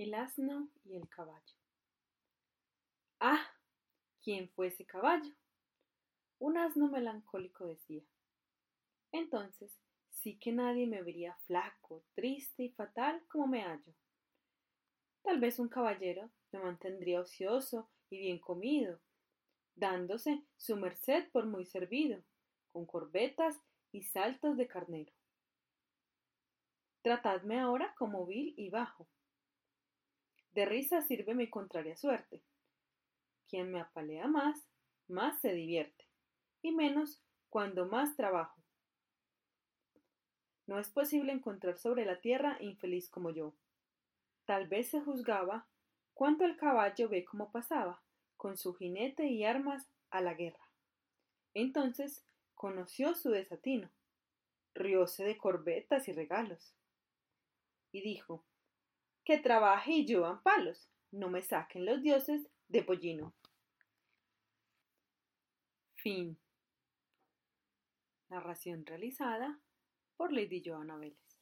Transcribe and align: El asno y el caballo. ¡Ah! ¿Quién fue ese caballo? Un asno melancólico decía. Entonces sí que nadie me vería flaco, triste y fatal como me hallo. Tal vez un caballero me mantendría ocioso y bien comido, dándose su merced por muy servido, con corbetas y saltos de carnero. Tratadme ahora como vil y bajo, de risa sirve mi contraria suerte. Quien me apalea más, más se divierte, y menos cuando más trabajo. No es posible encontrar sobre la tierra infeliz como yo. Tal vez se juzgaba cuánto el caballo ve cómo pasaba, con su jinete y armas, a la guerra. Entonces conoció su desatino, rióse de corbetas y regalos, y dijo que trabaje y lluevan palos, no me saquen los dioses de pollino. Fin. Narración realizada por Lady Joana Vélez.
El 0.00 0.14
asno 0.14 0.70
y 0.82 0.96
el 0.96 1.10
caballo. 1.10 1.54
¡Ah! 3.20 3.50
¿Quién 4.22 4.48
fue 4.48 4.68
ese 4.68 4.86
caballo? 4.86 5.34
Un 6.38 6.56
asno 6.56 6.88
melancólico 6.88 7.66
decía. 7.66 8.02
Entonces 9.12 9.78
sí 10.08 10.38
que 10.38 10.52
nadie 10.52 10.86
me 10.86 11.02
vería 11.02 11.36
flaco, 11.46 12.02
triste 12.14 12.62
y 12.62 12.70
fatal 12.70 13.22
como 13.28 13.46
me 13.48 13.62
hallo. 13.62 13.92
Tal 15.20 15.38
vez 15.38 15.58
un 15.58 15.68
caballero 15.68 16.30
me 16.50 16.60
mantendría 16.60 17.20
ocioso 17.20 17.90
y 18.08 18.20
bien 18.20 18.38
comido, 18.38 19.02
dándose 19.74 20.46
su 20.56 20.78
merced 20.78 21.30
por 21.30 21.44
muy 21.44 21.66
servido, 21.66 22.24
con 22.72 22.86
corbetas 22.86 23.54
y 23.92 24.04
saltos 24.04 24.56
de 24.56 24.66
carnero. 24.66 25.12
Tratadme 27.02 27.60
ahora 27.60 27.94
como 27.98 28.24
vil 28.24 28.54
y 28.56 28.70
bajo, 28.70 29.06
de 30.52 30.66
risa 30.66 31.02
sirve 31.02 31.34
mi 31.34 31.48
contraria 31.48 31.96
suerte. 31.96 32.42
Quien 33.48 33.70
me 33.70 33.80
apalea 33.80 34.26
más, 34.26 34.58
más 35.08 35.40
se 35.40 35.52
divierte, 35.52 36.06
y 36.62 36.72
menos 36.72 37.20
cuando 37.48 37.86
más 37.86 38.16
trabajo. 38.16 38.60
No 40.66 40.78
es 40.78 40.88
posible 40.88 41.32
encontrar 41.32 41.78
sobre 41.78 42.04
la 42.04 42.20
tierra 42.20 42.56
infeliz 42.60 43.08
como 43.08 43.30
yo. 43.30 43.54
Tal 44.44 44.68
vez 44.68 44.88
se 44.88 45.00
juzgaba 45.00 45.66
cuánto 46.14 46.44
el 46.44 46.56
caballo 46.56 47.08
ve 47.08 47.24
cómo 47.24 47.50
pasaba, 47.50 48.02
con 48.36 48.56
su 48.56 48.74
jinete 48.74 49.26
y 49.26 49.44
armas, 49.44 49.86
a 50.10 50.20
la 50.20 50.34
guerra. 50.34 50.68
Entonces 51.54 52.24
conoció 52.54 53.14
su 53.14 53.30
desatino, 53.30 53.90
rióse 54.74 55.24
de 55.24 55.38
corbetas 55.38 56.08
y 56.08 56.12
regalos, 56.12 56.74
y 57.92 58.02
dijo 58.02 58.44
que 59.24 59.38
trabaje 59.38 59.92
y 59.92 60.06
lluevan 60.06 60.42
palos, 60.42 60.88
no 61.10 61.28
me 61.28 61.42
saquen 61.42 61.86
los 61.86 62.02
dioses 62.02 62.48
de 62.68 62.82
pollino. 62.82 63.34
Fin. 65.96 66.38
Narración 68.28 68.86
realizada 68.86 69.60
por 70.16 70.32
Lady 70.32 70.62
Joana 70.64 70.96
Vélez. 70.96 71.39